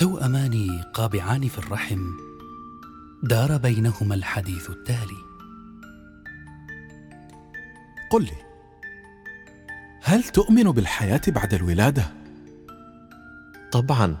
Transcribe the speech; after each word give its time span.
توأمان 0.00 0.82
قابعان 0.94 1.48
في 1.48 1.58
الرحم 1.58 2.10
دار 3.22 3.56
بينهما 3.56 4.14
الحديث 4.14 4.70
التالي 4.70 5.16
قل 8.10 8.22
لي 8.22 8.36
هل 10.02 10.24
تؤمن 10.24 10.62
بالحياة 10.62 11.20
بعد 11.28 11.54
الولادة؟ 11.54 12.12
طبعا 13.72 14.16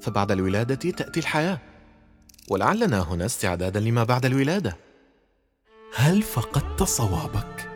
فبعد 0.00 0.32
الولادة 0.32 0.90
تأتي 0.90 1.20
الحياة 1.20 1.58
ولعلنا 2.48 3.00
هنا 3.00 3.26
استعدادا 3.26 3.80
لما 3.80 4.04
بعد 4.04 4.24
الولادة 4.24 4.76
هل 5.96 6.22
فقدت 6.22 6.82
صوابك؟ 6.82 7.70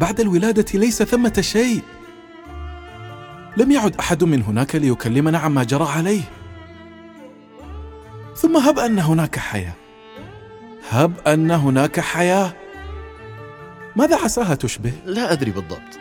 بعد 0.00 0.20
الولادة 0.20 0.78
ليس 0.78 1.02
ثمة 1.02 1.40
شيء 1.40 1.82
لم 3.56 3.70
يعد 3.70 3.96
أحد 3.96 4.24
من 4.24 4.42
هناك 4.42 4.74
ليكلمنا 4.74 5.38
عما 5.38 5.64
جرى 5.64 5.84
عليه. 5.84 6.22
ثم 8.36 8.56
هب 8.56 8.78
أن 8.78 8.98
هناك 8.98 9.38
حياة. 9.38 9.72
هب 10.90 11.12
أن 11.26 11.50
هناك 11.50 12.00
حياة. 12.00 12.52
ماذا 13.96 14.16
عساها 14.16 14.54
تشبه؟ 14.54 14.92
لا 15.06 15.32
أدري 15.32 15.50
بالضبط. 15.50 15.98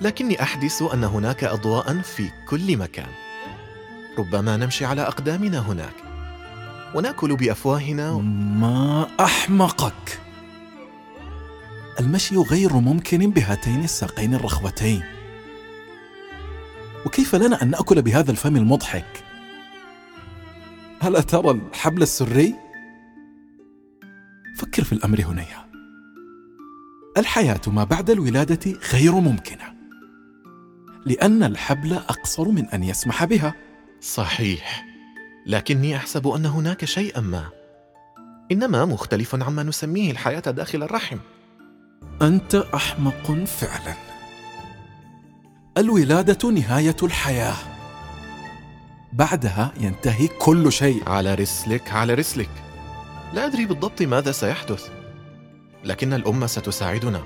لكني 0.00 0.42
أحدث 0.42 0.82
أن 0.94 1.04
هناك 1.04 1.44
أضواء 1.44 2.00
في 2.00 2.30
كل 2.48 2.76
مكان. 2.76 3.08
ربما 4.18 4.56
نمشي 4.56 4.84
على 4.84 5.02
أقدامنا 5.02 5.58
هناك. 5.58 5.94
ونأكل 6.94 7.36
بأفواهنا. 7.36 8.10
و... 8.10 8.20
ما 8.20 9.06
أحمقك. 9.20 10.20
المشي 12.00 12.36
غير 12.36 12.72
ممكن 12.72 13.30
بهاتين 13.30 13.84
الساقين 13.84 14.34
الرخوتين. 14.34 15.02
وكيف 17.12 17.34
لنا 17.34 17.62
أن 17.62 17.70
نأكل 17.70 18.02
بهذا 18.02 18.30
الفم 18.30 18.56
المضحك؟ 18.56 19.24
هل 21.00 21.22
ترى 21.22 21.50
الحبل 21.50 22.02
السري؟ 22.02 22.54
فكر 24.56 24.84
في 24.84 24.92
الأمر 24.92 25.20
هنيا 25.20 25.70
الحياة 27.16 27.60
ما 27.66 27.84
بعد 27.84 28.10
الولادة 28.10 28.78
غير 28.92 29.12
ممكنة 29.14 29.74
لأن 31.06 31.42
الحبل 31.42 31.92
أقصر 31.92 32.48
من 32.48 32.66
أن 32.66 32.82
يسمح 32.82 33.24
بها. 33.24 33.54
صحيح 34.00 34.86
لكني 35.46 35.96
أحسب 35.96 36.28
أن 36.28 36.46
هناك 36.46 36.84
شيئا 36.84 37.20
ما. 37.20 37.48
إنما 38.52 38.84
مختلف 38.84 39.34
عما 39.42 39.62
نسميه 39.62 40.10
الحياة 40.10 40.40
داخل 40.40 40.82
الرحم. 40.82 41.18
أنت 42.22 42.54
أحمق 42.54 43.44
فعلا. 43.44 44.11
الولادة 45.78 46.50
نهاية 46.50 46.96
الحياة. 47.02 47.54
بعدها 49.12 49.72
ينتهي 49.80 50.26
كل 50.26 50.72
شيء. 50.72 51.08
على 51.08 51.34
رسلك 51.34 51.92
على 51.92 52.14
رسلك. 52.14 52.50
لا 53.32 53.46
أدري 53.46 53.66
بالضبط 53.66 54.02
ماذا 54.02 54.32
سيحدث 54.32 54.88
لكن 55.84 56.12
الأم 56.12 56.46
ستساعدنا. 56.46 57.22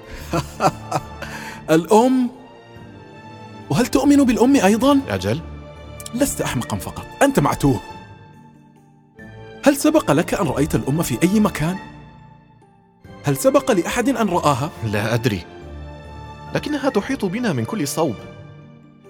الأم 1.71 2.31
وهل 3.71 3.87
تؤمن 3.87 4.25
بالأم 4.25 4.57
أيضا؟ 4.57 5.01
أجل؟ 5.09 5.41
لست 6.15 6.41
أحمقا 6.41 6.77
فقط 6.77 7.07
أنت 7.23 7.41
معتوه 7.41 7.81
هل 9.65 9.77
سبق 9.77 10.13
لك 10.13 10.35
أن 10.35 10.47
رأيت 10.47 10.75
الأم 10.75 11.03
في 11.03 11.19
أي 11.23 11.41
مكان؟ 11.41 11.77
هل 13.25 13.37
سبق 13.37 13.71
لأحد 13.71 14.09
أن 14.09 14.29
رآها؟ 14.29 14.71
لا 14.85 15.15
أدري 15.15 15.45
لكنها 16.55 16.91
تحيط 16.91 17.25
بنا 17.25 17.53
من 17.53 17.65
كل 17.65 17.89
صوب. 17.89 18.15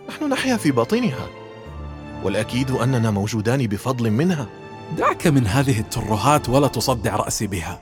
نحن 0.09 0.29
نحيا 0.29 0.57
في 0.57 0.71
باطنها. 0.71 1.29
والأكيد 2.25 2.71
أننا 2.71 3.11
موجودان 3.11 3.67
بفضل 3.67 4.11
منها. 4.11 4.47
دعك 4.99 5.27
من 5.27 5.47
هذه 5.47 5.81
الترهات 5.81 6.49
ولا 6.49 6.69
تصدع 6.69 7.17
رأسي 7.17 7.47
بها. 7.47 7.81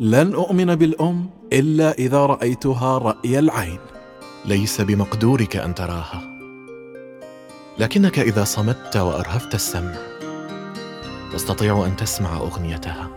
لن 0.00 0.34
أؤمن 0.34 0.74
بالأم 0.74 1.30
إلا 1.52 1.92
إذا 1.92 2.26
رأيتها 2.26 2.98
رأي 2.98 3.38
العين. 3.38 3.78
ليس 4.44 4.80
بمقدورك 4.80 5.56
أن 5.56 5.74
تراها. 5.74 6.22
لكنك 7.78 8.18
إذا 8.18 8.44
صمت 8.44 8.96
وأرهفت 8.96 9.54
السمع 9.54 9.94
تستطيع 11.32 11.86
أن 11.86 11.96
تسمع 11.96 12.36
أغنيتها. 12.36 13.10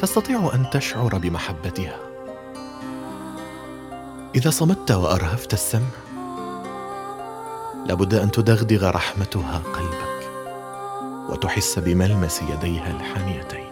تستطيع 0.00 0.50
أن 0.54 0.70
تشعر 0.70 1.18
بمحبتها. 1.18 1.96
إذا 4.34 4.50
صمت 4.50 4.90
وأرهفت 4.90 5.52
السمع 5.52 5.88
لابد 7.86 8.14
أن 8.14 8.30
تدغدغ 8.30 8.90
رحمتها 8.90 9.62
قلبك 9.74 10.20
وتحس 11.28 11.78
بملمس 11.78 12.42
يديها 12.42 12.90
الحانيتين. 12.90 13.69